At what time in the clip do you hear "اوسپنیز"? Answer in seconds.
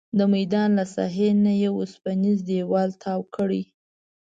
1.77-2.37